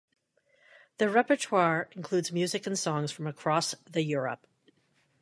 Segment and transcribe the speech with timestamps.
[0.97, 4.47] Their repertoire includes music and songs from across the Europe.